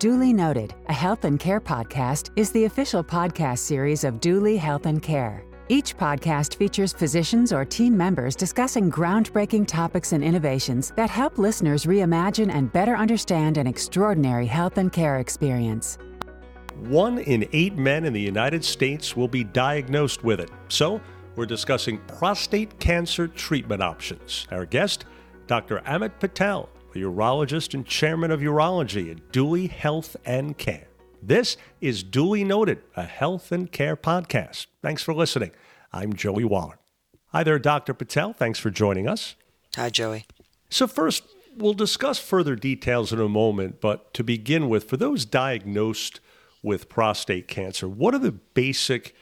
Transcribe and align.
Duly 0.00 0.32
Noted, 0.32 0.74
a 0.88 0.94
health 0.94 1.26
and 1.26 1.38
care 1.38 1.60
podcast, 1.60 2.30
is 2.34 2.50
the 2.52 2.64
official 2.64 3.04
podcast 3.04 3.58
series 3.58 4.02
of 4.02 4.18
Duly 4.18 4.56
Health 4.56 4.86
and 4.86 5.02
Care. 5.02 5.44
Each 5.68 5.94
podcast 5.94 6.54
features 6.54 6.94
physicians 6.94 7.52
or 7.52 7.66
team 7.66 7.98
members 7.98 8.34
discussing 8.34 8.90
groundbreaking 8.90 9.66
topics 9.66 10.12
and 10.12 10.24
innovations 10.24 10.94
that 10.96 11.10
help 11.10 11.36
listeners 11.36 11.84
reimagine 11.84 12.50
and 12.50 12.72
better 12.72 12.96
understand 12.96 13.58
an 13.58 13.66
extraordinary 13.66 14.46
health 14.46 14.78
and 14.78 14.90
care 14.90 15.18
experience. 15.18 15.98
One 16.78 17.18
in 17.18 17.46
eight 17.52 17.76
men 17.76 18.06
in 18.06 18.14
the 18.14 18.22
United 18.22 18.64
States 18.64 19.14
will 19.14 19.28
be 19.28 19.44
diagnosed 19.44 20.24
with 20.24 20.40
it. 20.40 20.50
So, 20.68 21.02
we're 21.36 21.44
discussing 21.44 21.98
prostate 22.06 22.80
cancer 22.80 23.28
treatment 23.28 23.82
options. 23.82 24.46
Our 24.50 24.64
guest, 24.64 25.04
Dr. 25.46 25.80
Amit 25.80 26.18
Patel, 26.20 26.70
a 26.94 26.98
urologist 26.98 27.74
and 27.74 27.86
chairman 27.86 28.30
of 28.30 28.40
urology 28.40 29.10
at 29.10 29.32
Duly 29.32 29.68
Health 29.68 30.16
and 30.24 30.56
Care. 30.58 30.88
This 31.22 31.56
is 31.80 32.02
Duly 32.02 32.44
Noted, 32.44 32.82
a 32.96 33.04
health 33.04 33.52
and 33.52 33.70
care 33.70 33.96
podcast. 33.96 34.66
Thanks 34.82 35.02
for 35.02 35.14
listening. 35.14 35.52
I'm 35.92 36.14
Joey 36.14 36.44
Waller. 36.44 36.78
Hi 37.28 37.44
there, 37.44 37.58
Dr. 37.58 37.94
Patel. 37.94 38.32
Thanks 38.32 38.58
for 38.58 38.70
joining 38.70 39.06
us. 39.06 39.36
Hi, 39.76 39.90
Joey. 39.90 40.26
So, 40.68 40.86
first, 40.86 41.22
we'll 41.56 41.74
discuss 41.74 42.18
further 42.18 42.56
details 42.56 43.12
in 43.12 43.20
a 43.20 43.28
moment, 43.28 43.80
but 43.80 44.12
to 44.14 44.24
begin 44.24 44.68
with, 44.68 44.88
for 44.88 44.96
those 44.96 45.24
diagnosed 45.24 46.20
with 46.62 46.88
prostate 46.88 47.46
cancer, 47.46 47.88
what 47.88 48.14
are 48.14 48.18
the 48.18 48.32
basic 48.32 49.14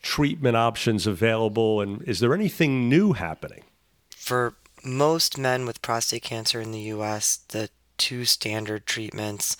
treatment 0.00 0.56
options 0.56 1.06
available, 1.06 1.80
and 1.80 2.02
is 2.02 2.20
there 2.20 2.34
anything 2.34 2.88
new 2.88 3.12
happening? 3.12 3.64
For 4.10 4.54
most 4.84 5.38
men 5.38 5.66
with 5.66 5.82
prostate 5.82 6.22
cancer 6.22 6.60
in 6.60 6.72
the 6.72 6.80
US, 6.80 7.36
the 7.48 7.70
two 7.98 8.24
standard 8.24 8.86
treatments 8.86 9.56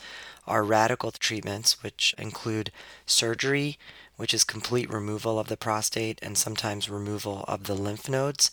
are 0.46 0.64
radical 0.64 1.12
treatments, 1.12 1.82
which 1.82 2.14
include 2.18 2.72
surgery, 3.06 3.78
which 4.16 4.34
is 4.34 4.44
complete 4.44 4.90
removal 4.90 5.38
of 5.38 5.48
the 5.48 5.56
prostate 5.56 6.18
and 6.22 6.36
sometimes 6.36 6.90
removal 6.90 7.44
of 7.46 7.64
the 7.64 7.74
lymph 7.74 8.08
nodes. 8.08 8.50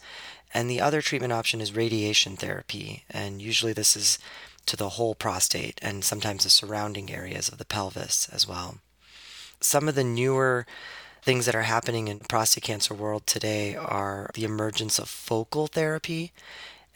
And 0.54 0.70
the 0.70 0.82
other 0.82 1.02
treatment 1.02 1.34
option 1.34 1.62
is 1.62 1.76
radiation 1.76 2.36
therapy. 2.36 3.04
And 3.10 3.42
usually 3.42 3.74
this 3.74 3.96
is 3.96 4.20
to 4.66 4.76
the 4.76 4.90
whole 4.90 5.16
prostate 5.16 5.80
and 5.82 6.04
sometimes 6.04 6.44
the 6.44 6.50
surrounding 6.50 7.12
areas 7.12 7.50
of 7.50 7.58
the 7.58 7.66
pelvis 7.66 8.30
as 8.32 8.48
well. 8.48 8.78
Some 9.60 9.88
of 9.88 9.96
the 9.96 10.04
newer 10.04 10.66
things 11.30 11.46
that 11.46 11.54
are 11.54 11.62
happening 11.62 12.08
in 12.08 12.18
prostate 12.18 12.64
cancer 12.64 12.92
world 12.92 13.28
today 13.28 13.76
are 13.76 14.32
the 14.34 14.44
emergence 14.44 14.98
of 14.98 15.08
focal 15.08 15.68
therapy 15.68 16.32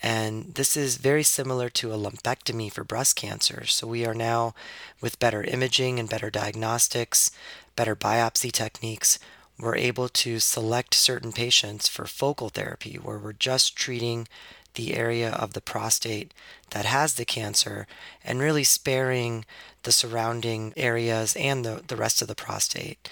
and 0.02 0.56
this 0.56 0.76
is 0.76 0.98
very 0.98 1.22
similar 1.22 1.70
to 1.70 1.94
a 1.94 1.98
lumpectomy 2.00 2.72
for 2.72 2.84
breast 2.84 3.16
cancer. 3.16 3.68
So 3.68 3.86
we 3.86 4.08
are 4.08 4.16
now, 4.16 4.56
with 5.00 5.20
better 5.20 5.44
imaging 5.44 6.00
and 6.00 6.10
better 6.10 6.32
diagnostics, 6.32 7.30
better 7.76 7.96
biopsy 7.96 8.52
techniques, 8.52 9.20
we're 9.60 9.76
able 9.76 10.10
to 10.10 10.40
select 10.40 10.96
certain 10.96 11.32
patients 11.32 11.88
for 11.88 12.06
focal 12.08 12.50
therapy 12.50 12.96
where 12.96 13.20
we're 13.20 13.34
just 13.34 13.76
treating 13.76 14.28
the 14.74 14.96
area 14.96 15.30
of 15.30 15.54
the 15.54 15.62
prostate 15.62 16.34
that 16.72 16.86
has 16.86 17.14
the 17.14 17.26
cancer 17.26 17.86
and 18.26 18.40
really 18.40 18.64
sparing 18.64 19.46
the 19.84 19.92
surrounding 19.92 20.74
areas 20.76 21.36
and 21.36 21.64
the, 21.64 21.84
the 21.88 21.96
rest 21.96 22.20
of 22.24 22.28
the 22.28 22.34
prostate. 22.34 23.08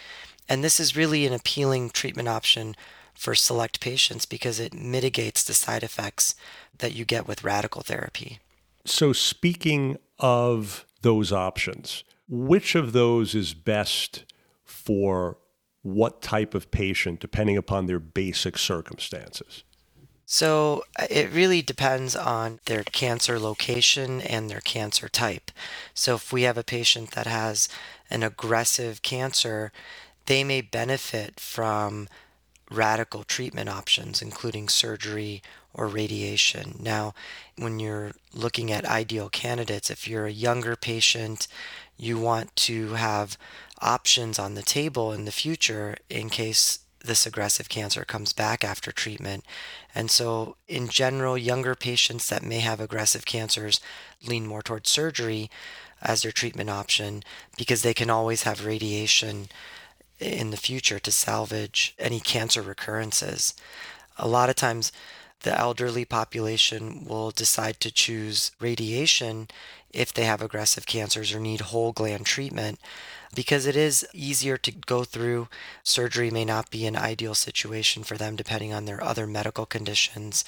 And 0.51 0.65
this 0.65 0.81
is 0.81 0.97
really 0.97 1.25
an 1.25 1.31
appealing 1.31 1.91
treatment 1.91 2.27
option 2.27 2.75
for 3.13 3.35
select 3.35 3.79
patients 3.79 4.25
because 4.25 4.59
it 4.59 4.73
mitigates 4.73 5.45
the 5.45 5.53
side 5.53 5.81
effects 5.81 6.35
that 6.79 6.91
you 6.91 7.05
get 7.05 7.25
with 7.25 7.45
radical 7.45 7.83
therapy. 7.83 8.39
So, 8.83 9.13
speaking 9.13 9.97
of 10.19 10.85
those 11.03 11.31
options, 11.31 12.03
which 12.27 12.75
of 12.75 12.91
those 12.91 13.33
is 13.33 13.53
best 13.53 14.25
for 14.65 15.37
what 15.83 16.21
type 16.21 16.53
of 16.53 16.69
patient, 16.69 17.21
depending 17.21 17.55
upon 17.55 17.85
their 17.85 17.99
basic 17.99 18.57
circumstances? 18.57 19.63
So 20.25 20.83
uh, 20.97 21.07
it 21.09 21.31
really 21.31 21.61
depends 21.61 22.15
on 22.15 22.59
their 22.65 22.83
cancer 22.83 23.39
location 23.39 24.21
and 24.21 24.49
their 24.49 24.61
cancer 24.61 25.09
type. 25.09 25.51
So 25.93 26.15
if 26.15 26.31
we 26.31 26.43
have 26.43 26.57
a 26.57 26.63
patient 26.63 27.11
that 27.11 27.27
has 27.27 27.67
an 28.09 28.23
aggressive 28.23 29.01
cancer, 29.01 29.71
they 30.31 30.45
may 30.45 30.61
benefit 30.61 31.41
from 31.41 32.07
radical 32.69 33.25
treatment 33.25 33.67
options, 33.67 34.21
including 34.21 34.69
surgery 34.69 35.41
or 35.73 35.89
radiation. 35.89 36.77
Now, 36.79 37.13
when 37.57 37.81
you're 37.81 38.13
looking 38.33 38.71
at 38.71 38.85
ideal 38.85 39.27
candidates, 39.27 39.89
if 39.89 40.07
you're 40.07 40.27
a 40.27 40.31
younger 40.31 40.77
patient, 40.77 41.49
you 41.97 42.17
want 42.17 42.55
to 42.67 42.93
have 42.93 43.37
options 43.81 44.39
on 44.39 44.55
the 44.55 44.61
table 44.61 45.11
in 45.11 45.25
the 45.25 45.33
future 45.33 45.97
in 46.09 46.29
case 46.29 46.79
this 47.03 47.25
aggressive 47.25 47.67
cancer 47.67 48.05
comes 48.05 48.31
back 48.31 48.63
after 48.63 48.93
treatment. 48.93 49.43
And 49.93 50.09
so, 50.09 50.55
in 50.65 50.87
general, 50.87 51.37
younger 51.37 51.75
patients 51.75 52.29
that 52.29 52.41
may 52.41 52.61
have 52.61 52.79
aggressive 52.79 53.25
cancers 53.25 53.81
lean 54.25 54.47
more 54.47 54.61
towards 54.61 54.89
surgery 54.89 55.51
as 56.01 56.21
their 56.21 56.31
treatment 56.31 56.69
option 56.69 57.21
because 57.57 57.81
they 57.81 57.93
can 57.93 58.09
always 58.09 58.43
have 58.43 58.65
radiation 58.65 59.49
in 60.21 60.51
the 60.51 60.57
future 60.57 60.99
to 60.99 61.11
salvage 61.11 61.95
any 61.99 62.19
cancer 62.19 62.61
recurrences. 62.61 63.53
A 64.17 64.27
lot 64.27 64.49
of 64.49 64.55
times, 64.55 64.91
the 65.41 65.57
elderly 65.57 66.05
population 66.05 67.03
will 67.05 67.31
decide 67.31 67.79
to 67.79 67.91
choose 67.91 68.51
radiation 68.59 69.47
if 69.91 70.13
they 70.13 70.23
have 70.23 70.41
aggressive 70.41 70.85
cancers 70.85 71.33
or 71.33 71.39
need 71.39 71.61
whole 71.61 71.91
gland 71.91 72.25
treatment 72.25 72.79
because 73.33 73.65
it 73.65 73.75
is 73.75 74.05
easier 74.13 74.57
to 74.57 74.71
go 74.71 75.03
through. 75.03 75.47
Surgery 75.83 76.29
may 76.29 76.45
not 76.45 76.69
be 76.69 76.85
an 76.85 76.95
ideal 76.95 77.33
situation 77.33 78.03
for 78.03 78.17
them 78.17 78.35
depending 78.35 78.73
on 78.73 78.85
their 78.85 79.03
other 79.03 79.25
medical 79.25 79.65
conditions. 79.65 80.43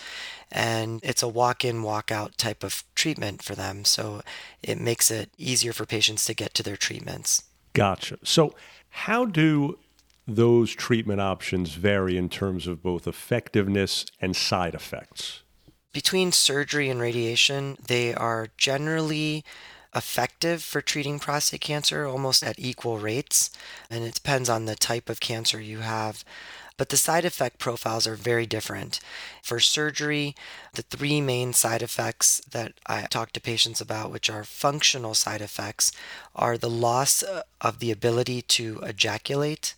And 0.51 0.99
it's 1.03 1.23
a 1.23 1.27
walk 1.27 1.63
in, 1.65 1.83
walk 1.83 2.11
out 2.11 2.37
type 2.37 2.63
of 2.63 2.83
treatment 2.95 3.41
for 3.41 3.55
them. 3.55 3.85
So 3.85 4.21
it 4.61 4.79
makes 4.79 5.09
it 5.09 5.29
easier 5.37 5.73
for 5.73 5.85
patients 5.85 6.25
to 6.25 6.33
get 6.33 6.53
to 6.55 6.63
their 6.63 6.77
treatments. 6.77 7.43
Gotcha. 7.73 8.19
So, 8.23 8.53
how 8.93 9.25
do 9.25 9.79
those 10.27 10.71
treatment 10.71 11.19
options 11.19 11.73
vary 11.73 12.15
in 12.15 12.29
terms 12.29 12.67
of 12.67 12.83
both 12.83 13.07
effectiveness 13.07 14.05
and 14.21 14.35
side 14.35 14.75
effects? 14.75 15.41
Between 15.91 16.31
surgery 16.31 16.89
and 16.89 17.01
radiation, 17.01 17.77
they 17.87 18.13
are 18.13 18.49
generally 18.55 19.43
effective 19.95 20.63
for 20.63 20.79
treating 20.79 21.19
prostate 21.19 21.61
cancer 21.61 22.05
almost 22.05 22.43
at 22.43 22.59
equal 22.59 22.99
rates, 22.99 23.49
and 23.89 24.03
it 24.03 24.13
depends 24.13 24.47
on 24.47 24.65
the 24.65 24.75
type 24.75 25.09
of 25.09 25.19
cancer 25.19 25.59
you 25.59 25.79
have. 25.79 26.23
But 26.83 26.89
the 26.89 26.97
side 26.97 27.23
effect 27.23 27.59
profiles 27.59 28.05
are 28.05 28.15
very 28.15 28.45
different. 28.45 28.99
For 29.41 29.61
surgery, 29.61 30.35
the 30.73 30.81
three 30.81 31.21
main 31.21 31.53
side 31.53 31.81
effects 31.81 32.41
that 32.51 32.73
I 32.85 33.03
talk 33.03 33.31
to 33.31 33.39
patients 33.39 33.79
about, 33.79 34.11
which 34.11 34.29
are 34.29 34.43
functional 34.43 35.13
side 35.13 35.39
effects, 35.39 35.93
are 36.35 36.57
the 36.57 36.69
loss 36.69 37.23
uh, 37.23 37.43
of 37.61 37.79
the 37.79 37.89
ability 37.89 38.41
to 38.59 38.79
ejaculate. 38.79 39.75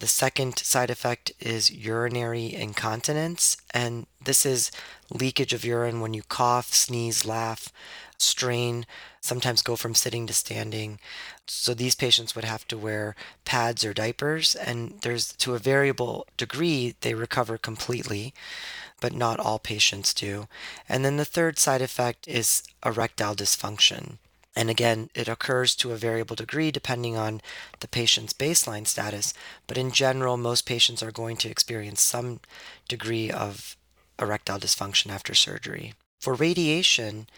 The 0.00 0.06
second 0.06 0.58
side 0.58 0.90
effect 0.90 1.32
is 1.40 1.72
urinary 1.72 2.54
incontinence, 2.54 3.56
and 3.74 4.06
this 4.22 4.46
is 4.46 4.70
leakage 5.10 5.52
of 5.52 5.64
urine 5.64 6.00
when 6.00 6.14
you 6.14 6.22
cough, 6.22 6.72
sneeze, 6.72 7.24
laugh, 7.24 7.72
strain, 8.16 8.86
sometimes 9.20 9.60
go 9.60 9.74
from 9.74 9.96
sitting 9.96 10.28
to 10.28 10.32
standing. 10.32 11.00
So 11.48 11.74
these 11.74 11.96
patients 11.96 12.36
would 12.36 12.44
have 12.44 12.66
to 12.68 12.78
wear 12.78 13.16
pads 13.44 13.84
or 13.84 13.92
diapers, 13.92 14.54
and 14.54 15.00
there's 15.02 15.32
to 15.34 15.56
a 15.56 15.58
variable 15.58 16.28
degree 16.36 16.94
they 17.00 17.14
recover 17.14 17.58
completely, 17.58 18.32
but 19.00 19.12
not 19.12 19.40
all 19.40 19.58
patients 19.58 20.14
do. 20.14 20.46
And 20.88 21.04
then 21.04 21.16
the 21.16 21.24
third 21.24 21.58
side 21.58 21.82
effect 21.82 22.28
is 22.28 22.62
erectile 22.86 23.34
dysfunction. 23.34 24.18
And 24.58 24.68
again, 24.68 25.08
it 25.14 25.28
occurs 25.28 25.76
to 25.76 25.92
a 25.92 25.96
variable 25.96 26.34
degree 26.34 26.72
depending 26.72 27.16
on 27.16 27.40
the 27.78 27.86
patient's 27.86 28.32
baseline 28.32 28.88
status, 28.88 29.32
but 29.68 29.78
in 29.78 29.92
general, 29.92 30.36
most 30.36 30.66
patients 30.66 31.00
are 31.00 31.12
going 31.12 31.36
to 31.36 31.48
experience 31.48 32.02
some 32.02 32.40
degree 32.88 33.30
of 33.30 33.76
erectile 34.20 34.58
dysfunction 34.58 35.12
after 35.12 35.32
surgery. 35.32 35.94
For 36.20 36.34
radiation, 36.34 37.28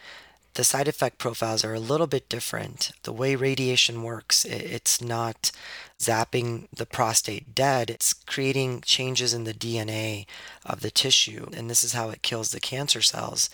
the 0.54 0.64
side 0.64 0.88
effect 0.88 1.18
profiles 1.18 1.62
are 1.62 1.74
a 1.74 1.80
little 1.80 2.06
bit 2.06 2.30
different. 2.30 2.90
The 3.02 3.12
way 3.12 3.34
radiation 3.34 4.02
works, 4.02 4.46
it's 4.46 5.02
not 5.02 5.52
zapping 5.98 6.68
the 6.74 6.86
prostate 6.86 7.54
dead, 7.54 7.90
it's 7.90 8.14
creating 8.14 8.80
changes 8.80 9.34
in 9.34 9.44
the 9.44 9.54
DNA 9.54 10.24
of 10.64 10.80
the 10.80 10.90
tissue, 10.90 11.48
and 11.54 11.68
this 11.68 11.84
is 11.84 11.92
how 11.92 12.08
it 12.08 12.22
kills 12.22 12.50
the 12.50 12.60
cancer 12.60 13.02
cells. 13.02 13.50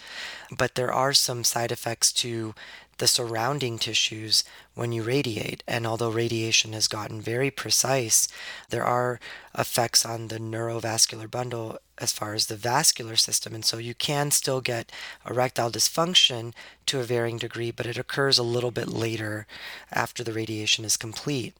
But 0.56 0.76
there 0.76 0.92
are 0.92 1.12
some 1.12 1.42
side 1.42 1.72
effects 1.72 2.12
to 2.12 2.54
the 2.98 3.06
surrounding 3.06 3.78
tissues 3.78 4.44
when 4.76 4.92
you 4.92 5.02
radiate. 5.02 5.64
And 5.66 5.86
although 5.86 6.10
radiation 6.10 6.74
has 6.74 6.86
gotten 6.86 7.20
very 7.20 7.50
precise, 7.50 8.28
there 8.68 8.84
are 8.84 9.18
effects 9.58 10.04
on 10.04 10.28
the 10.28 10.38
neurovascular 10.38 11.28
bundle 11.28 11.78
as 11.98 12.12
far 12.12 12.34
as 12.34 12.46
the 12.46 12.56
vascular 12.56 13.16
system. 13.16 13.54
And 13.54 13.64
so 13.64 13.78
you 13.78 13.94
can 13.94 14.30
still 14.30 14.60
get 14.60 14.92
erectile 15.28 15.70
dysfunction 15.70 16.52
to 16.84 17.00
a 17.00 17.04
varying 17.04 17.38
degree, 17.38 17.70
but 17.70 17.86
it 17.86 17.96
occurs 17.96 18.38
a 18.38 18.42
little 18.42 18.70
bit 18.70 18.86
later 18.86 19.46
after 19.90 20.22
the 20.22 20.34
radiation 20.34 20.84
is 20.84 20.98
complete. 20.98 21.56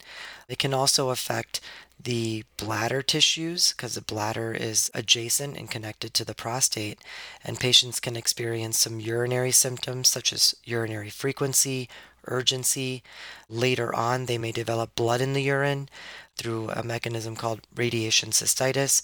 It 0.47 0.59
can 0.59 0.75
also 0.75 1.09
affect 1.09 1.61
the 1.99 2.45
bladder 2.59 3.01
tissues 3.01 3.73
because 3.73 3.95
the 3.95 4.03
bladder 4.03 4.53
is 4.53 4.91
adjacent 4.93 5.57
and 5.57 5.71
connected 5.71 6.13
to 6.13 6.25
the 6.27 6.35
prostate, 6.35 6.99
and 7.43 7.59
patients 7.59 7.99
can 8.01 8.17
experience 8.17 8.79
some 8.79 9.01
urinary 9.01 9.51
symptoms 9.51 10.09
such 10.11 10.33
as 10.35 10.55
urinary 10.65 11.09
frequency, 11.09 11.89
urgency. 12.27 13.03
Later 13.49 13.95
on, 13.95 14.27
they 14.27 14.39
may 14.39 14.53
develop 14.53 14.95
blood 14.95 15.21
in 15.21 15.33
the 15.33 15.43
urine 15.43 15.89
through 16.37 16.71
a 16.71 16.83
mechanism 16.83 17.37
called 17.37 17.61
radiation 17.75 18.31
cystitis. 18.31 19.03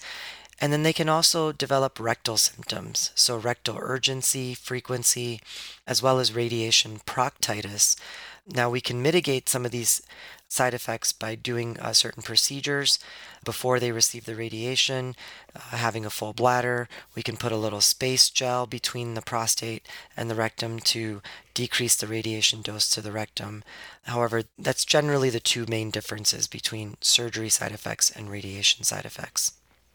And 0.60 0.72
then 0.72 0.84
they 0.84 0.92
can 0.92 1.08
also 1.08 1.50
develop 1.50 1.98
rectal 1.98 2.36
symptoms, 2.36 3.10
so 3.14 3.36
rectal 3.36 3.78
urgency, 3.80 4.54
frequency, 4.54 5.40
as 5.86 6.02
well 6.02 6.20
as 6.20 6.34
radiation 6.34 7.00
proctitis. 7.04 7.96
Now, 8.46 8.70
we 8.70 8.80
can 8.80 9.02
mitigate 9.02 9.48
some 9.48 9.64
of 9.64 9.70
these 9.70 10.02
side 10.52 10.74
effects 10.74 11.12
by 11.12 11.34
doing 11.34 11.78
uh, 11.80 11.92
certain 11.92 12.22
procedures 12.22 12.98
before 13.42 13.80
they 13.80 13.90
receive 13.90 14.26
the 14.26 14.36
radiation, 14.36 15.16
uh, 15.56 15.76
having 15.76 16.04
a 16.04 16.10
full 16.10 16.34
bladder. 16.34 16.88
We 17.14 17.22
can 17.22 17.36
put 17.38 17.52
a 17.52 17.56
little 17.56 17.80
space 17.80 18.28
gel 18.28 18.66
between 18.66 19.14
the 19.14 19.22
prostate 19.22 19.88
and 20.16 20.30
the 20.30 20.34
rectum 20.34 20.78
to 20.80 21.22
decrease 21.54 21.96
the 21.96 22.06
radiation 22.06 22.60
dose 22.60 22.90
to 22.90 23.00
the 23.00 23.12
rectum. 23.12 23.64
However, 24.02 24.42
that's 24.58 24.84
generally 24.84 25.30
the 25.30 25.40
two 25.40 25.64
main 25.66 25.90
differences 25.90 26.46
between 26.46 26.96
surgery 27.00 27.48
side 27.48 27.72
effects 27.72 28.10
and 28.10 28.30
radiation 28.30 28.84
side 28.84 29.06
effects. 29.06 29.52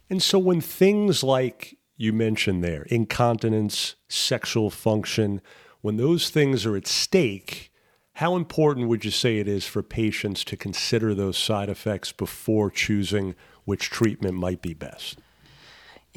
And 0.10 0.24
so 0.24 0.40
when 0.40 0.62
things 0.62 1.24
like 1.24 1.78
you 1.98 2.14
mentioned 2.14 2.64
there, 2.64 2.84
incontinence, 2.84 3.96
sexual 4.08 4.70
function, 4.70 5.42
when 5.82 5.98
those 5.98 6.30
things 6.30 6.66
are 6.66 6.76
at 6.76 6.88
stake, 6.88 7.72
how 8.14 8.36
important 8.36 8.88
would 8.88 9.06
you 9.06 9.12
say 9.12 9.38
it 9.38 9.48
is 9.48 9.66
for 9.66 9.84
patients 9.84 10.44
to 10.46 10.58
consider 10.58 11.14
those 11.14 11.38
side 11.38 11.70
effects 11.70 12.12
before 12.12 12.72
choosing 12.72 13.36
which 13.66 13.90
treatment 13.90 14.36
might 14.36 14.62
be 14.62 14.74
best? 14.74 15.20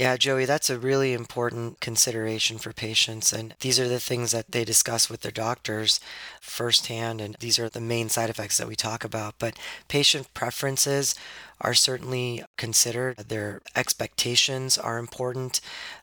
Yeah, 0.01 0.17
Joey, 0.17 0.47
that's 0.47 0.71
a 0.71 0.79
really 0.79 1.13
important 1.13 1.81
consideration 1.81 2.57
for 2.57 2.73
patients. 2.73 3.35
And 3.35 3.55
these 3.61 3.79
are 3.79 3.87
the 3.87 4.01
things 4.01 4.31
that 4.33 4.51
they 4.51 4.65
discuss 4.65 5.11
with 5.11 5.21
their 5.21 5.31
doctors 5.31 6.01
firsthand. 6.41 7.21
And 7.21 7.37
these 7.39 7.59
are 7.59 7.69
the 7.69 7.83
main 7.83 8.09
side 8.09 8.31
effects 8.31 8.57
that 8.57 8.67
we 8.67 8.77
talk 8.77 9.05
about. 9.05 9.35
But 9.39 9.59
patient 9.89 10.33
preferences 10.33 11.15
are 11.61 11.75
certainly 11.75 12.43
considered. 12.57 13.19
Their 13.29 13.61
expectations 13.77 14.79
are 14.79 14.97
important, 14.97 15.61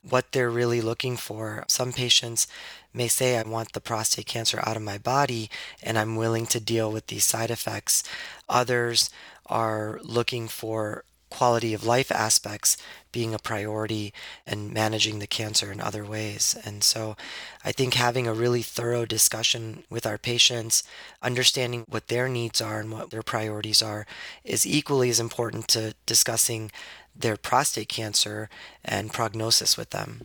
what 0.08 0.30
they're 0.30 0.48
really 0.48 0.80
looking 0.80 1.16
for. 1.16 1.64
Some 1.66 1.92
patients 1.92 2.46
may 2.94 3.08
say, 3.08 3.36
I 3.36 3.42
want 3.42 3.72
the 3.72 3.80
prostate 3.80 4.26
cancer 4.26 4.60
out 4.64 4.76
of 4.76 4.82
my 4.82 4.98
body 4.98 5.50
and 5.82 5.98
I'm 5.98 6.14
willing 6.14 6.46
to 6.46 6.60
deal 6.60 6.92
with 6.92 7.08
these 7.08 7.24
side 7.24 7.50
effects. 7.50 8.04
Others 8.48 9.10
are 9.46 9.98
looking 10.04 10.46
for 10.46 11.02
quality 11.30 11.74
of 11.74 11.84
life 11.84 12.10
aspects 12.10 12.76
being 13.12 13.34
a 13.34 13.38
priority 13.38 14.12
and 14.46 14.72
managing 14.72 15.18
the 15.18 15.26
cancer 15.26 15.72
in 15.72 15.80
other 15.80 16.04
ways. 16.04 16.56
And 16.64 16.84
so 16.84 17.16
I 17.64 17.72
think 17.72 17.94
having 17.94 18.26
a 18.26 18.34
really 18.34 18.62
thorough 18.62 19.06
discussion 19.06 19.84
with 19.88 20.06
our 20.06 20.18
patients, 20.18 20.82
understanding 21.22 21.84
what 21.88 22.08
their 22.08 22.28
needs 22.28 22.60
are 22.60 22.80
and 22.80 22.92
what 22.92 23.10
their 23.10 23.22
priorities 23.22 23.82
are, 23.82 24.06
is 24.44 24.66
equally 24.66 25.10
as 25.10 25.20
important 25.20 25.68
to 25.68 25.94
discussing 26.06 26.70
their 27.16 27.36
prostate 27.36 27.88
cancer 27.88 28.48
and 28.84 29.12
prognosis 29.12 29.76
with 29.76 29.90
them. 29.90 30.22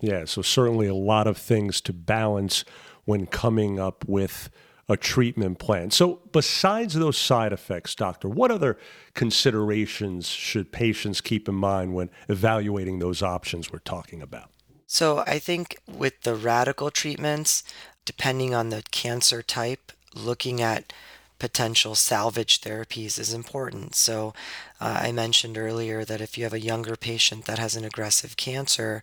Yeah, 0.00 0.24
so 0.26 0.42
certainly 0.42 0.86
a 0.86 0.94
lot 0.94 1.26
of 1.26 1.36
things 1.36 1.80
to 1.82 1.92
balance 1.92 2.64
when 3.04 3.26
coming 3.26 3.78
up 3.80 4.04
with 4.06 4.50
a 4.88 4.96
treatment 4.96 5.58
plan. 5.58 5.90
So, 5.90 6.20
besides 6.32 6.94
those 6.94 7.18
side 7.18 7.52
effects, 7.52 7.94
doctor, 7.94 8.28
what 8.28 8.50
other 8.50 8.78
considerations 9.14 10.28
should 10.28 10.70
patients 10.70 11.20
keep 11.20 11.48
in 11.48 11.56
mind 11.56 11.94
when 11.94 12.10
evaluating 12.28 13.00
those 13.00 13.22
options 13.22 13.72
we're 13.72 13.80
talking 13.80 14.22
about? 14.22 14.50
So, 14.86 15.18
I 15.26 15.40
think 15.40 15.76
with 15.88 16.22
the 16.22 16.36
radical 16.36 16.90
treatments, 16.90 17.64
depending 18.04 18.54
on 18.54 18.68
the 18.68 18.84
cancer 18.92 19.42
type, 19.42 19.90
looking 20.14 20.62
at 20.62 20.92
potential 21.38 21.94
salvage 21.94 22.60
therapies 22.60 23.18
is 23.18 23.34
important. 23.34 23.96
So, 23.96 24.34
uh, 24.80 25.00
I 25.02 25.10
mentioned 25.10 25.58
earlier 25.58 26.04
that 26.04 26.20
if 26.20 26.38
you 26.38 26.44
have 26.44 26.54
a 26.54 26.60
younger 26.60 26.94
patient 26.94 27.46
that 27.46 27.58
has 27.58 27.74
an 27.74 27.84
aggressive 27.84 28.36
cancer, 28.36 29.02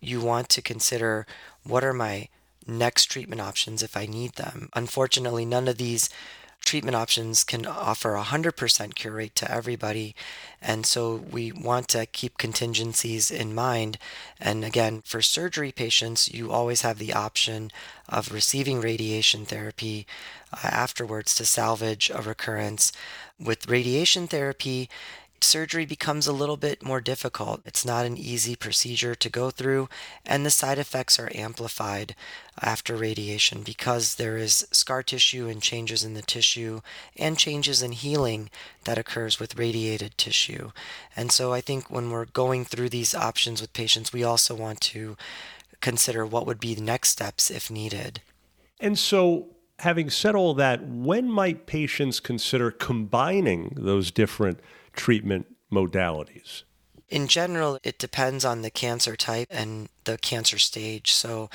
you 0.00 0.20
want 0.20 0.48
to 0.50 0.62
consider 0.62 1.26
what 1.64 1.82
are 1.82 1.92
my 1.92 2.28
next 2.66 3.06
treatment 3.06 3.40
options 3.40 3.82
if 3.82 3.96
I 3.96 4.06
need 4.06 4.34
them. 4.34 4.68
Unfortunately, 4.74 5.44
none 5.44 5.68
of 5.68 5.78
these 5.78 6.08
treatment 6.66 6.96
options 6.96 7.44
can 7.44 7.64
offer 7.64 8.16
a 8.16 8.24
100% 8.24 8.94
cure 8.96 9.14
rate 9.14 9.36
to 9.36 9.50
everybody. 9.50 10.14
And 10.60 10.84
so 10.84 11.14
we 11.14 11.52
want 11.52 11.88
to 11.88 12.06
keep 12.06 12.38
contingencies 12.38 13.30
in 13.30 13.54
mind. 13.54 13.98
And 14.40 14.64
again, 14.64 15.02
for 15.06 15.22
surgery 15.22 15.70
patients, 15.70 16.28
you 16.28 16.50
always 16.50 16.82
have 16.82 16.98
the 16.98 17.12
option 17.12 17.70
of 18.08 18.32
receiving 18.32 18.80
radiation 18.80 19.46
therapy 19.46 20.06
uh, 20.52 20.58
afterwards 20.64 21.36
to 21.36 21.46
salvage 21.46 22.10
a 22.12 22.20
recurrence. 22.20 22.92
With 23.38 23.68
radiation 23.68 24.26
therapy, 24.26 24.90
surgery 25.40 25.86
becomes 25.86 26.26
a 26.26 26.32
little 26.32 26.56
bit 26.56 26.82
more 26.82 27.00
difficult. 27.00 27.62
It's 27.64 27.84
not 27.84 28.06
an 28.06 28.16
easy 28.16 28.56
procedure 28.56 29.14
to 29.14 29.28
go 29.28 29.50
through, 29.50 29.88
and 30.24 30.44
the 30.44 30.50
side 30.50 30.78
effects 30.78 31.18
are 31.18 31.30
amplified 31.34 32.14
after 32.60 32.96
radiation 32.96 33.62
because 33.62 34.14
there 34.14 34.36
is 34.36 34.66
scar 34.70 35.02
tissue 35.02 35.48
and 35.48 35.62
changes 35.62 36.04
in 36.04 36.14
the 36.14 36.22
tissue 36.22 36.80
and 37.16 37.38
changes 37.38 37.82
in 37.82 37.92
healing 37.92 38.50
that 38.84 38.98
occurs 38.98 39.38
with 39.38 39.58
radiated 39.58 40.16
tissue. 40.16 40.70
And 41.14 41.30
so 41.30 41.52
I 41.52 41.60
think 41.60 41.90
when 41.90 42.10
we're 42.10 42.24
going 42.26 42.64
through 42.64 42.88
these 42.88 43.14
options 43.14 43.60
with 43.60 43.72
patients, 43.72 44.12
we 44.12 44.24
also 44.24 44.54
want 44.54 44.80
to 44.82 45.16
consider 45.80 46.24
what 46.24 46.46
would 46.46 46.60
be 46.60 46.74
the 46.74 46.82
next 46.82 47.10
steps 47.10 47.50
if 47.50 47.70
needed. 47.70 48.20
And 48.80 48.98
so 48.98 49.48
having 49.80 50.10
said 50.10 50.34
all 50.34 50.54
that, 50.54 50.86
when 50.86 51.30
might 51.30 51.66
patients 51.66 52.20
consider 52.20 52.70
combining 52.70 53.72
those 53.76 54.10
different 54.10 54.60
treatment 54.96 55.46
modalities? 55.72 56.62
In 57.08 57.28
general, 57.28 57.78
it 57.84 57.98
depends 57.98 58.44
on 58.44 58.62
the 58.62 58.70
cancer 58.70 59.14
type 59.14 59.46
and 59.50 59.88
the 60.04 60.18
cancer 60.18 60.58
stage. 60.58 61.12
So, 61.12 61.48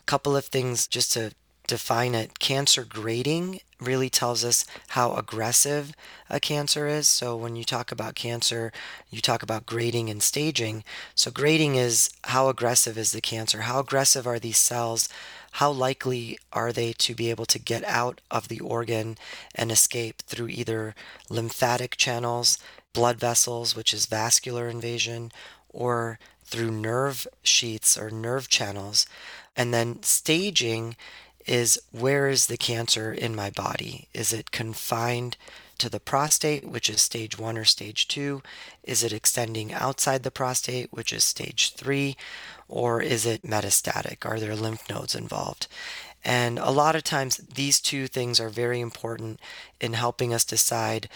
a 0.00 0.04
couple 0.04 0.36
of 0.36 0.46
things 0.46 0.86
just 0.86 1.12
to 1.14 1.32
define 1.66 2.14
it 2.14 2.38
cancer 2.38 2.84
grading 2.84 3.60
really 3.80 4.10
tells 4.10 4.44
us 4.44 4.64
how 4.88 5.14
aggressive 5.14 5.92
a 6.28 6.40
cancer 6.40 6.86
is. 6.86 7.08
So, 7.08 7.36
when 7.36 7.56
you 7.56 7.64
talk 7.64 7.90
about 7.90 8.16
cancer, 8.16 8.70
you 9.08 9.20
talk 9.20 9.42
about 9.42 9.66
grading 9.66 10.10
and 10.10 10.22
staging. 10.22 10.84
So, 11.14 11.30
grading 11.30 11.76
is 11.76 12.10
how 12.24 12.48
aggressive 12.48 12.98
is 12.98 13.12
the 13.12 13.22
cancer? 13.22 13.62
How 13.62 13.78
aggressive 13.80 14.26
are 14.26 14.38
these 14.38 14.58
cells? 14.58 15.08
How 15.52 15.70
likely 15.70 16.38
are 16.52 16.72
they 16.72 16.92
to 16.94 17.14
be 17.14 17.30
able 17.30 17.46
to 17.46 17.58
get 17.58 17.82
out 17.84 18.20
of 18.30 18.48
the 18.48 18.60
organ 18.60 19.16
and 19.54 19.72
escape 19.72 20.22
through 20.22 20.48
either 20.48 20.94
lymphatic 21.30 21.96
channels, 21.96 22.58
blood 22.98 23.20
vessels, 23.20 23.76
which 23.76 23.94
is 23.94 24.06
vascular 24.06 24.68
invasion, 24.68 25.30
or 25.68 26.18
through 26.44 26.72
nerve 26.72 27.28
sheaths 27.44 27.96
or 27.96 28.10
nerve 28.10 28.48
channels. 28.48 29.06
And 29.56 29.72
then 29.72 30.02
staging 30.02 30.96
is 31.46 31.80
where 31.92 32.28
is 32.28 32.48
the 32.48 32.56
cancer 32.56 33.12
in 33.12 33.36
my 33.36 33.50
body? 33.50 34.08
Is 34.12 34.32
it 34.32 34.50
confined 34.50 35.36
to 35.78 35.88
the 35.88 36.00
prostate, 36.00 36.64
which 36.64 36.90
is 36.90 37.00
stage 37.00 37.38
one 37.38 37.56
or 37.56 37.64
stage 37.64 38.08
two? 38.08 38.42
Is 38.82 39.04
it 39.04 39.12
extending 39.12 39.72
outside 39.72 40.24
the 40.24 40.32
prostate, 40.32 40.92
which 40.92 41.12
is 41.12 41.22
stage 41.22 41.74
three? 41.74 42.16
Or 42.66 43.00
is 43.00 43.24
it 43.24 43.42
metastatic? 43.42 44.26
Are 44.26 44.40
there 44.40 44.56
lymph 44.56 44.90
nodes 44.90 45.14
involved? 45.14 45.68
And 46.24 46.58
a 46.58 46.72
lot 46.72 46.96
of 46.96 47.04
times, 47.04 47.36
these 47.36 47.78
two 47.80 48.08
things 48.08 48.40
are 48.40 48.48
very 48.48 48.80
important 48.80 49.38
in 49.80 49.92
helping 49.92 50.34
us 50.34 50.44
decide 50.44 51.08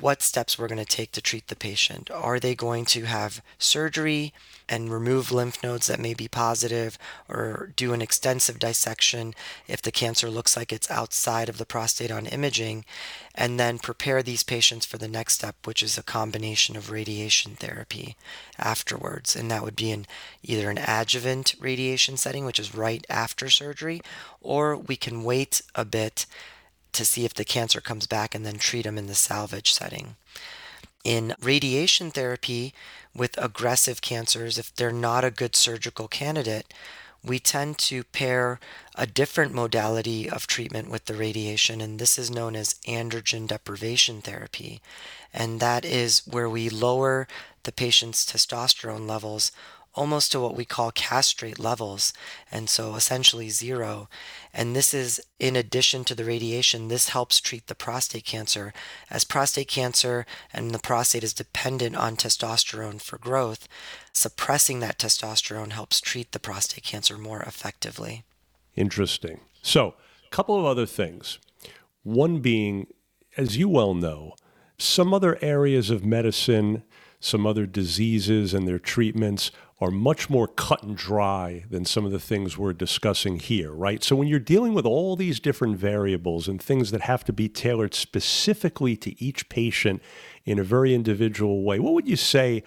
what 0.00 0.20
steps 0.20 0.58
we're 0.58 0.68
going 0.68 0.78
to 0.78 0.84
take 0.84 1.12
to 1.12 1.20
treat 1.20 1.46
the 1.48 1.56
patient. 1.56 2.10
Are 2.10 2.40
they 2.40 2.54
going 2.54 2.84
to 2.86 3.04
have 3.04 3.42
surgery 3.58 4.32
and 4.68 4.92
remove 4.92 5.30
lymph 5.30 5.62
nodes 5.62 5.86
that 5.86 6.00
may 6.00 6.12
be 6.12 6.26
positive, 6.26 6.98
or 7.28 7.72
do 7.76 7.92
an 7.92 8.02
extensive 8.02 8.58
dissection 8.58 9.32
if 9.68 9.80
the 9.80 9.92
cancer 9.92 10.28
looks 10.28 10.56
like 10.56 10.72
it's 10.72 10.90
outside 10.90 11.48
of 11.48 11.58
the 11.58 11.66
prostate 11.66 12.10
on 12.10 12.26
imaging, 12.26 12.84
and 13.34 13.60
then 13.60 13.78
prepare 13.78 14.22
these 14.22 14.42
patients 14.42 14.84
for 14.84 14.98
the 14.98 15.06
next 15.06 15.34
step, 15.34 15.54
which 15.64 15.82
is 15.82 15.96
a 15.96 16.02
combination 16.02 16.76
of 16.76 16.90
radiation 16.90 17.54
therapy 17.54 18.16
afterwards. 18.58 19.36
And 19.36 19.50
that 19.50 19.62
would 19.62 19.76
be 19.76 19.92
in 19.92 20.06
either 20.42 20.68
an 20.68 20.78
adjuvant 20.78 21.54
radiation 21.60 22.16
setting, 22.16 22.44
which 22.44 22.58
is 22.58 22.74
right 22.74 23.06
after 23.08 23.48
surgery, 23.48 24.00
or 24.40 24.76
we 24.76 24.96
can 24.96 25.22
wait 25.22 25.62
a 25.76 25.84
bit 25.84 26.26
to 26.96 27.04
see 27.04 27.24
if 27.24 27.34
the 27.34 27.44
cancer 27.44 27.80
comes 27.80 28.06
back 28.06 28.34
and 28.34 28.44
then 28.44 28.58
treat 28.58 28.82
them 28.82 28.98
in 28.98 29.06
the 29.06 29.14
salvage 29.14 29.72
setting. 29.72 30.16
In 31.04 31.34
radiation 31.40 32.10
therapy 32.10 32.74
with 33.14 33.38
aggressive 33.38 34.02
cancers, 34.02 34.58
if 34.58 34.74
they're 34.74 34.90
not 34.92 35.24
a 35.24 35.30
good 35.30 35.54
surgical 35.54 36.08
candidate, 36.08 36.74
we 37.24 37.38
tend 37.38 37.78
to 37.78 38.04
pair 38.04 38.60
a 38.94 39.06
different 39.06 39.52
modality 39.52 40.28
of 40.30 40.46
treatment 40.46 40.90
with 40.90 41.06
the 41.06 41.14
radiation, 41.14 41.80
and 41.80 41.98
this 41.98 42.18
is 42.18 42.30
known 42.30 42.54
as 42.54 42.74
androgen 42.86 43.46
deprivation 43.48 44.20
therapy. 44.20 44.80
And 45.34 45.60
that 45.60 45.84
is 45.84 46.22
where 46.26 46.48
we 46.48 46.68
lower 46.68 47.26
the 47.64 47.72
patient's 47.72 48.24
testosterone 48.24 49.08
levels 49.08 49.50
almost 49.96 50.30
to 50.30 50.40
what 50.40 50.54
we 50.54 50.64
call 50.64 50.92
castrate 50.92 51.58
levels, 51.58 52.12
and 52.52 52.68
so 52.68 52.94
essentially 52.94 53.48
zero. 53.48 54.08
And 54.52 54.76
this 54.76 54.94
is 54.94 55.20
in 55.40 55.56
addition 55.56 56.04
to 56.04 56.14
the 56.14 56.24
radiation, 56.24 56.88
this 56.88 57.08
helps 57.08 57.40
treat 57.40 57.66
the 57.66 57.74
prostate 57.74 58.24
cancer, 58.24 58.72
as 59.10 59.24
prostate 59.24 59.68
cancer 59.68 60.26
and 60.52 60.70
the 60.70 60.78
prostate 60.78 61.24
is 61.24 61.32
dependent 61.32 61.96
on 61.96 62.16
testosterone 62.16 63.00
for 63.00 63.18
growth. 63.18 63.66
Suppressing 64.12 64.80
that 64.80 64.98
testosterone 64.98 65.72
helps 65.72 66.00
treat 66.00 66.32
the 66.32 66.38
prostate 66.38 66.84
cancer 66.84 67.18
more 67.18 67.40
effectively. 67.42 68.24
Interesting. 68.74 69.40
So, 69.62 69.94
a 70.24 70.28
couple 70.30 70.58
of 70.58 70.66
other 70.66 70.86
things. 70.86 71.38
One 72.02 72.40
being, 72.40 72.86
as 73.36 73.56
you 73.56 73.68
well 73.68 73.94
know, 73.94 74.34
some 74.78 75.14
other 75.14 75.38
areas 75.42 75.90
of 75.90 76.04
medicine, 76.04 76.82
some 77.18 77.46
other 77.46 77.66
diseases 77.66 78.52
and 78.52 78.68
their 78.68 78.78
treatments 78.78 79.50
are 79.78 79.90
much 79.90 80.30
more 80.30 80.48
cut 80.48 80.82
and 80.82 80.96
dry 80.96 81.64
than 81.68 81.84
some 81.84 82.06
of 82.06 82.12
the 82.12 82.18
things 82.18 82.56
we're 82.56 82.72
discussing 82.72 83.38
here, 83.38 83.72
right? 83.72 84.02
So 84.02 84.16
when 84.16 84.26
you're 84.26 84.38
dealing 84.38 84.72
with 84.72 84.86
all 84.86 85.16
these 85.16 85.38
different 85.38 85.76
variables 85.76 86.48
and 86.48 86.60
things 86.60 86.90
that 86.92 87.02
have 87.02 87.24
to 87.24 87.32
be 87.32 87.48
tailored 87.48 87.92
specifically 87.92 88.96
to 88.96 89.22
each 89.22 89.50
patient 89.50 90.00
in 90.46 90.58
a 90.58 90.64
very 90.64 90.94
individual 90.94 91.62
way, 91.62 91.78
what 91.78 91.92
would 91.92 92.08
you 92.08 92.16
say 92.16 92.62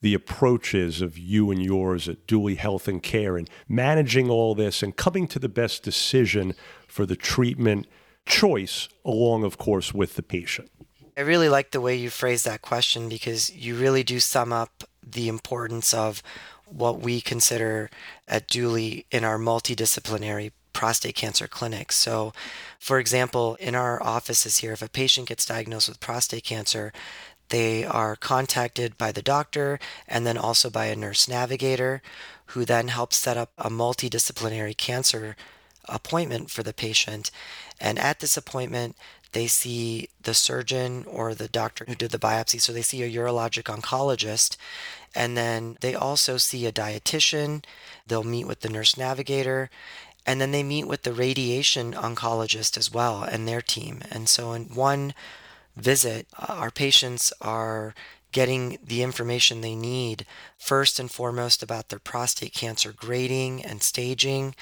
the 0.00 0.14
approaches 0.14 1.02
of 1.02 1.18
you 1.18 1.50
and 1.50 1.62
yours 1.62 2.08
at 2.08 2.26
Duly 2.26 2.54
Health 2.54 2.88
and 2.88 3.02
Care 3.02 3.36
and 3.36 3.48
managing 3.68 4.30
all 4.30 4.54
this 4.54 4.82
and 4.82 4.96
coming 4.96 5.28
to 5.28 5.38
the 5.38 5.48
best 5.48 5.82
decision 5.82 6.54
for 6.88 7.04
the 7.04 7.16
treatment 7.16 7.86
choice, 8.24 8.88
along, 9.04 9.44
of 9.44 9.58
course, 9.58 9.92
with 9.92 10.14
the 10.14 10.22
patient? 10.22 10.70
I 11.18 11.20
really 11.20 11.50
like 11.50 11.72
the 11.72 11.82
way 11.82 11.96
you 11.96 12.08
phrase 12.08 12.44
that 12.44 12.62
question 12.62 13.10
because 13.10 13.54
you 13.54 13.76
really 13.76 14.02
do 14.02 14.20
sum 14.20 14.54
up 14.54 14.84
the 15.12 15.28
importance 15.28 15.92
of 15.92 16.22
what 16.66 17.00
we 17.00 17.20
consider 17.20 17.90
at 18.28 18.48
Duly 18.48 19.06
in 19.10 19.24
our 19.24 19.38
multidisciplinary 19.38 20.52
prostate 20.72 21.16
cancer 21.16 21.48
clinics. 21.48 21.96
So, 21.96 22.32
for 22.78 22.98
example, 22.98 23.56
in 23.56 23.74
our 23.74 24.02
offices 24.02 24.58
here, 24.58 24.72
if 24.72 24.82
a 24.82 24.88
patient 24.88 25.28
gets 25.28 25.44
diagnosed 25.44 25.88
with 25.88 26.00
prostate 26.00 26.44
cancer, 26.44 26.92
they 27.48 27.84
are 27.84 28.16
contacted 28.16 28.96
by 28.96 29.10
the 29.12 29.22
doctor 29.22 29.78
and 30.06 30.24
then 30.24 30.38
also 30.38 30.70
by 30.70 30.86
a 30.86 30.96
nurse 30.96 31.28
navigator 31.28 32.00
who 32.46 32.64
then 32.64 32.88
helps 32.88 33.16
set 33.16 33.36
up 33.36 33.50
a 33.58 33.68
multidisciplinary 33.68 34.76
cancer 34.76 35.36
appointment 35.88 36.50
for 36.50 36.62
the 36.62 36.72
patient. 36.72 37.30
And 37.80 37.98
at 37.98 38.20
this 38.20 38.36
appointment, 38.36 38.96
they 39.32 39.46
see 39.46 40.08
the 40.22 40.34
surgeon 40.34 41.04
or 41.06 41.34
the 41.34 41.48
doctor 41.48 41.84
who 41.86 41.94
did 41.94 42.10
the 42.10 42.18
biopsy. 42.18 42.60
So 42.60 42.72
they 42.72 42.82
see 42.82 43.02
a 43.02 43.10
urologic 43.10 43.64
oncologist 43.64 44.56
and 45.14 45.36
then 45.36 45.76
they 45.80 45.94
also 45.94 46.36
see 46.36 46.66
a 46.66 46.72
dietitian. 46.72 47.64
They'll 48.06 48.24
meet 48.24 48.46
with 48.46 48.60
the 48.60 48.68
nurse 48.68 48.96
navigator. 48.96 49.70
And 50.26 50.40
then 50.40 50.52
they 50.52 50.62
meet 50.62 50.86
with 50.86 51.02
the 51.02 51.12
radiation 51.12 51.92
oncologist 51.94 52.76
as 52.76 52.92
well 52.92 53.22
and 53.22 53.48
their 53.48 53.62
team. 53.62 54.02
And 54.10 54.28
so 54.28 54.52
in 54.52 54.64
one 54.74 55.14
visit, 55.76 56.26
uh, 56.38 56.52
our 56.52 56.70
patients 56.70 57.32
are 57.40 57.94
getting 58.32 58.78
the 58.84 59.02
information 59.02 59.60
they 59.60 59.74
need 59.74 60.24
first 60.56 61.00
and 61.00 61.10
foremost 61.10 61.62
about 61.62 61.88
their 61.88 61.98
prostate 61.98 62.52
cancer 62.52 62.92
grading 62.92 63.64
and 63.64 63.82
staging, 63.82 64.54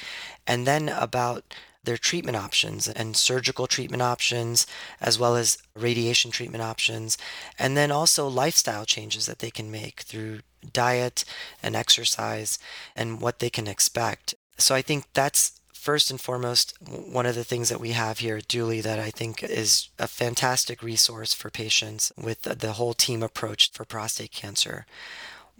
and 0.46 0.66
then 0.66 0.88
about 0.88 1.54
their 1.88 1.96
treatment 1.96 2.36
options 2.36 2.86
and 2.86 3.16
surgical 3.16 3.66
treatment 3.66 4.02
options, 4.02 4.66
as 5.00 5.18
well 5.18 5.36
as 5.36 5.56
radiation 5.74 6.30
treatment 6.30 6.62
options, 6.62 7.16
and 7.58 7.78
then 7.78 7.90
also 7.90 8.28
lifestyle 8.28 8.84
changes 8.84 9.24
that 9.24 9.38
they 9.38 9.50
can 9.50 9.70
make 9.70 10.02
through 10.02 10.40
diet 10.70 11.24
and 11.62 11.74
exercise 11.74 12.58
and 12.94 13.22
what 13.22 13.38
they 13.38 13.48
can 13.48 13.66
expect. 13.66 14.34
So 14.58 14.74
I 14.74 14.82
think 14.82 15.06
that's 15.14 15.58
first 15.72 16.10
and 16.10 16.20
foremost 16.20 16.74
one 16.82 17.24
of 17.24 17.34
the 17.34 17.44
things 17.44 17.70
that 17.70 17.80
we 17.80 17.92
have 17.92 18.18
here 18.18 18.36
at 18.36 18.48
Duly 18.48 18.82
that 18.82 18.98
I 18.98 19.08
think 19.10 19.42
is 19.42 19.88
a 19.98 20.06
fantastic 20.06 20.82
resource 20.82 21.32
for 21.32 21.48
patients 21.48 22.12
with 22.22 22.42
the 22.42 22.72
whole 22.72 22.92
team 22.92 23.22
approach 23.22 23.72
for 23.72 23.86
prostate 23.86 24.32
cancer. 24.32 24.84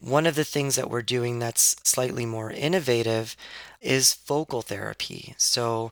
One 0.01 0.27
of 0.27 0.37
the 0.37 0.45
things 0.45 0.77
that 0.77 0.91
we're 0.91 1.03
doing 1.03 1.39
that's 1.39 1.77
slightly 1.83 2.25
more 2.25 2.51
innovative 2.53 3.37
is 3.81 4.15
focal 4.15 4.63
therapy. 4.63 5.35
So 5.37 5.91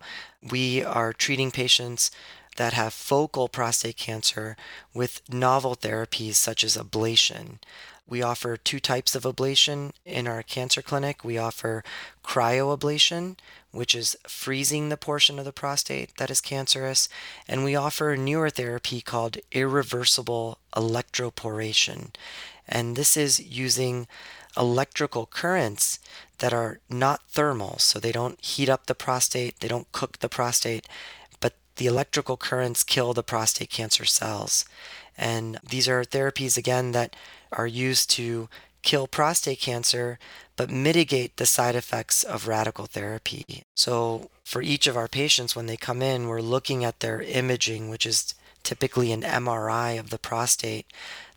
we 0.49 0.85
are 0.85 1.13
treating 1.13 1.51
patients 1.51 2.11
that 2.57 2.73
have 2.73 2.93
focal 2.93 3.49
prostate 3.49 3.97
cancer 3.97 4.57
with 4.95 5.21
novel 5.29 5.77
therapies 5.77 6.35
such 6.35 6.63
as 6.63 6.77
ablation. 6.77 7.59
We 8.09 8.23
offer 8.23 8.57
two 8.57 8.79
types 8.79 9.17
of 9.17 9.25
ablation 9.25 9.91
in 10.05 10.29
our 10.29 10.43
cancer 10.43 10.81
clinic. 10.81 11.25
We 11.25 11.39
offer 11.39 11.83
cryoablation, 12.25 13.37
which 13.73 13.95
is 13.95 14.17
freezing 14.29 14.89
the 14.89 14.97
portion 14.97 15.41
of 15.41 15.45
the 15.45 15.53
prostate 15.53 16.17
that 16.19 16.31
is 16.31 16.41
cancerous, 16.41 17.09
and 17.49 17.65
we 17.65 17.75
offer 17.75 18.13
a 18.13 18.17
newer 18.17 18.51
therapy 18.51 19.01
called 19.01 19.39
irreversible 19.51 20.59
electroporation. 20.75 22.11
And 22.69 22.97
this 22.97 23.17
is 23.17 23.41
using 23.41 24.07
electrical 24.57 25.27
currents 25.27 25.99
that 26.39 26.53
are 26.53 26.81
not 26.89 27.23
thermal, 27.29 27.79
so 27.79 27.99
they 27.99 28.13
don't 28.13 28.43
heat 28.45 28.69
up 28.69 28.87
the 28.87 28.95
prostate, 28.95 29.61
they 29.61 29.69
don't 29.69 29.91
cook 29.93 30.19
the 30.19 30.29
prostate, 30.29 30.87
but 31.41 31.55
the 31.77 31.87
electrical 31.87 32.37
currents 32.37 32.85
kill 32.85 33.13
the 33.15 33.23
prostate 33.23 33.71
cancer 33.71 34.05
cells. 34.05 34.65
And 35.17 35.59
these 35.69 35.89
are 35.89 36.05
therapies, 36.05 36.57
again, 36.57 36.93
that 36.93 37.17
are 37.53 37.67
used 37.67 38.11
to 38.11 38.49
kill 38.83 39.07
prostate 39.07 39.61
cancer 39.61 40.19
but 40.57 40.71
mitigate 40.71 41.37
the 41.37 41.47
side 41.47 41.77
effects 41.77 42.23
of 42.23 42.49
radical 42.49 42.87
therapy. 42.87 43.63
So, 43.75 44.31
for 44.43 44.63
each 44.63 44.87
of 44.87 44.97
our 44.97 45.09
patients, 45.09 45.55
when 45.55 45.67
they 45.67 45.77
come 45.77 46.01
in, 46.01 46.29
we're 46.29 46.41
looking 46.41 46.83
at 46.83 47.01
their 47.01 47.21
imaging, 47.21 47.91
which 47.91 48.07
is 48.07 48.35
typically 48.63 49.13
an 49.13 49.23
MRI 49.23 49.99
of 49.99 50.11
the 50.11 50.19
prostate, 50.19 50.87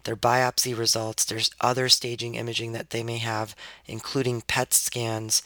their 0.04 0.16
biopsy 0.16 0.78
results, 0.78 1.26
there's 1.26 1.52
other 1.62 1.90
staging 1.90 2.36
imaging 2.36 2.72
that 2.74 2.92
they 2.92 3.04
may 3.04 3.18
have, 3.18 3.56
including 3.86 4.42
PET 4.42 4.74
scans. 4.74 5.42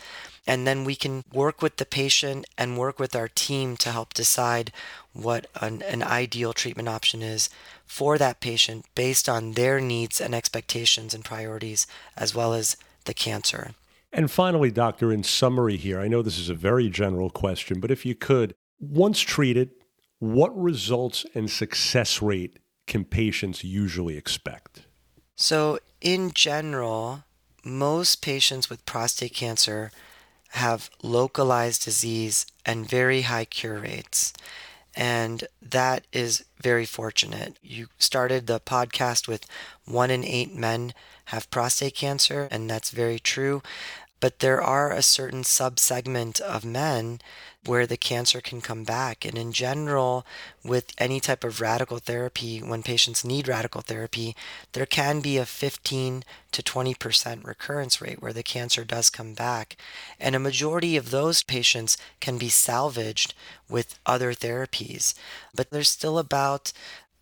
And 0.46 0.68
then 0.68 0.84
we 0.84 0.96
can 0.96 1.24
work 1.34 1.62
with 1.62 1.78
the 1.78 1.86
patient 1.86 2.46
and 2.58 2.78
work 2.78 3.00
with 3.00 3.16
our 3.16 3.30
team 3.30 3.78
to 3.78 3.92
help 3.92 4.14
decide 4.14 4.72
what 5.14 5.48
an, 5.62 5.82
an 5.84 6.04
ideal 6.04 6.54
treatment 6.54 6.90
option 6.90 7.22
is 7.22 7.50
for 7.86 8.18
that 8.18 8.42
patient 8.42 8.86
based 8.96 9.30
on 9.30 9.54
their 9.54 9.80
needs 9.80 10.20
and 10.20 10.36
expectations 10.36 11.14
and 11.14 11.24
priorities, 11.24 11.88
as 12.18 12.36
well 12.36 12.54
as 12.54 12.76
the 13.06 13.14
cancer. 13.14 13.72
And 14.12 14.30
finally, 14.30 14.70
doctor, 14.70 15.12
in 15.12 15.24
summary 15.24 15.78
here, 15.78 16.00
I 16.00 16.08
know 16.08 16.22
this 16.22 16.38
is 16.38 16.50
a 16.50 16.54
very 16.54 16.90
general 16.90 17.30
question, 17.30 17.80
but 17.80 17.90
if 17.92 18.06
you 18.06 18.14
could, 18.14 18.54
once 18.80 19.20
treated, 19.20 19.72
what 20.20 20.58
results 20.58 21.26
and 21.34 21.50
success 21.50 22.22
rate 22.22 22.58
can 22.88 23.06
patients 23.06 23.64
usually 23.64 24.18
expect? 24.18 24.84
So, 25.36 25.80
in 26.02 26.32
general, 26.32 27.24
most 27.64 28.22
patients 28.22 28.70
with 28.70 28.86
prostate 28.86 29.34
cancer 29.34 29.92
have 30.50 30.90
localized 31.02 31.84
disease 31.84 32.46
and 32.66 32.88
very 32.88 33.22
high 33.22 33.46
cure 33.46 33.80
rates. 33.80 34.34
And 34.96 35.46
that 35.62 36.06
is 36.14 36.46
very 36.62 36.86
fortunate. 36.86 37.58
You 37.64 37.88
started 37.98 38.46
the 38.46 38.60
podcast 38.60 39.28
with 39.28 39.48
one 39.86 40.12
in 40.12 40.24
eight 40.24 40.54
men 40.54 40.94
have 41.26 41.50
prostate 41.50 41.96
cancer, 41.96 42.48
and 42.52 42.70
that's 42.70 42.92
very 42.92 43.18
true. 43.18 43.64
But 44.24 44.40
there 44.40 44.64
are 44.64 44.90
a 44.90 45.02
certain 45.02 45.44
subsegment 45.44 46.40
of 46.40 46.64
men 46.64 47.20
where 47.66 47.86
the 47.86 47.98
cancer 47.98 48.40
can 48.40 48.62
come 48.62 48.86
back. 48.86 49.26
And 49.26 49.38
in 49.38 49.52
general, 49.52 50.26
with 50.64 50.94
any 50.98 51.20
type 51.20 51.44
of 51.44 51.60
radical 51.60 51.98
therapy, 51.98 52.60
when 52.62 52.84
patients 52.84 53.26
need 53.26 53.50
radical 53.50 53.82
therapy, 53.82 54.34
there 54.72 54.86
can 54.86 55.20
be 55.20 55.38
a 55.38 55.46
15 55.46 56.24
to 56.54 56.64
20% 56.64 57.44
recurrence 57.44 58.00
rate 58.00 58.22
where 58.22 58.32
the 58.32 58.44
cancer 58.44 58.86
does 58.86 59.10
come 59.10 59.34
back. 59.34 59.76
And 60.22 60.38
a 60.38 60.40
majority 60.40 60.96
of 60.96 61.12
those 61.12 61.44
patients 61.44 61.98
can 62.22 62.38
be 62.38 62.48
salvaged 62.48 63.34
with 63.68 64.00
other 64.06 64.34
therapies. 64.34 65.16
But 65.54 65.70
there's 65.70 65.90
still 65.90 66.18
about 66.18 66.72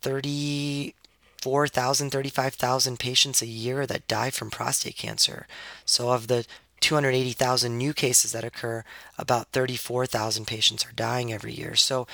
30 0.02 0.94
4,000, 1.40 2.10
35,000 2.10 3.00
patients 3.00 3.42
a 3.42 3.46
year 3.46 3.84
that 3.84 4.06
die 4.06 4.30
from 4.30 4.48
prostate 4.48 4.96
cancer. 4.96 5.48
So, 5.84 6.10
of 6.10 6.28
the 6.28 6.46
280,000 6.82 7.78
new 7.78 7.94
cases 7.94 8.32
that 8.32 8.44
occur, 8.44 8.84
about 9.16 9.48
34,000 9.52 10.46
patients 10.46 10.84
are 10.84 10.92
dying 10.92 11.32
every 11.32 11.52
year. 11.52 11.74
So, 11.76 12.06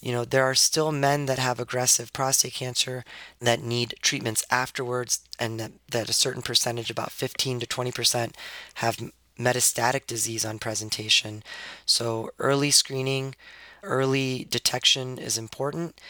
you 0.00 0.12
know, 0.12 0.24
there 0.24 0.44
are 0.44 0.54
still 0.54 0.92
men 0.92 1.26
that 1.26 1.38
have 1.38 1.60
aggressive 1.60 2.12
prostate 2.12 2.54
cancer 2.54 3.04
that 3.40 3.62
need 3.62 3.94
treatments 4.00 4.44
afterwards, 4.50 5.20
and 5.38 5.60
that, 5.60 5.72
that 5.90 6.08
a 6.08 6.14
certain 6.14 6.42
percentage, 6.42 6.90
about 6.90 7.12
15 7.12 7.60
to 7.60 7.66
20%, 7.66 8.34
have 8.74 9.10
metastatic 9.38 10.06
disease 10.06 10.44
on 10.44 10.58
presentation. 10.58 11.42
So, 11.84 12.30
early 12.38 12.70
screening, 12.70 13.34
early 13.82 14.46
detection 14.48 15.18
is 15.18 15.36
important. 15.36 16.00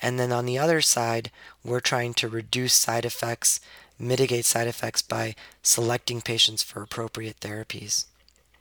And 0.00 0.18
then 0.18 0.32
on 0.32 0.46
the 0.46 0.58
other 0.58 0.80
side, 0.80 1.30
we're 1.64 1.80
trying 1.80 2.14
to 2.14 2.28
reduce 2.28 2.74
side 2.74 3.04
effects, 3.04 3.60
mitigate 3.98 4.44
side 4.44 4.68
effects 4.68 5.02
by 5.02 5.34
selecting 5.62 6.20
patients 6.20 6.62
for 6.62 6.82
appropriate 6.82 7.40
therapies. 7.40 8.06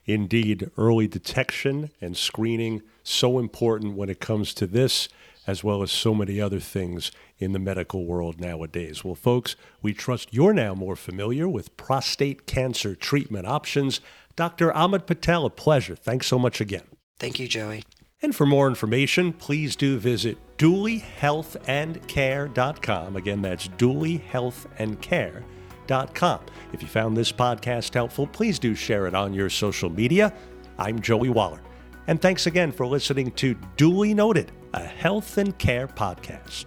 Indeed, 0.05 0.71
early 0.77 1.07
detection 1.07 1.91
and 1.99 2.15
screening 2.15 2.81
so 3.03 3.39
important 3.39 3.95
when 3.95 4.09
it 4.09 4.19
comes 4.19 4.53
to 4.55 4.65
this 4.65 5.09
as 5.45 5.63
well 5.63 5.81
as 5.81 5.91
so 5.91 6.13
many 6.13 6.41
other 6.41 6.59
things 6.59 7.11
in 7.39 7.53
the 7.53 7.59
medical 7.59 8.05
world 8.05 8.39
nowadays. 8.39 9.03
Well, 9.03 9.15
folks, 9.15 9.55
we 9.81 9.93
trust 9.93 10.33
you're 10.33 10.53
now 10.53 10.75
more 10.75 10.97
familiar 10.97 11.47
with 11.47 11.75
prostate 11.77 12.45
cancer 12.45 12.95
treatment 12.95 13.47
options. 13.47 14.01
Dr. 14.35 14.71
Amit 14.71 15.05
Patel, 15.05 15.45
a 15.45 15.49
pleasure. 15.49 15.95
Thanks 15.95 16.27
so 16.27 16.37
much 16.37 16.59
again. 16.59 16.83
Thank 17.17 17.39
you, 17.39 17.47
Joey. 17.47 17.83
And 18.21 18.35
for 18.35 18.45
more 18.47 18.67
information, 18.67 19.31
please 19.31 19.75
do 19.75 19.99
visit 19.99 20.39
dulyhealthandcare.com. 20.57 23.15
Again, 23.15 23.43
that's 23.43 23.67
dulyhealthandcare.com. 23.67 26.39
If 26.73 26.81
you 26.81 26.87
found 26.87 27.15
this 27.15 27.31
podcast 27.31 27.93
helpful, 27.93 28.25
please 28.27 28.59
do 28.59 28.73
share 28.73 29.05
it 29.07 29.13
on 29.13 29.33
your 29.33 29.49
social 29.49 29.89
media. 29.89 30.33
I'm 30.79 30.99
Joey 30.99 31.29
Waller. 31.29 31.61
And 32.07 32.21
thanks 32.21 32.47
again 32.47 32.71
for 32.71 32.87
listening 32.87 33.31
to 33.33 33.55
Duly 33.75 34.13
Noted, 34.13 34.53
a 34.73 34.83
health 34.83 35.37
and 35.37 35.57
care 35.57 35.87
podcast. 35.87 36.65